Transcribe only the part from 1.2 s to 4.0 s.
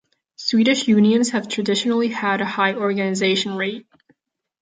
have traditionally had a high organisation rate.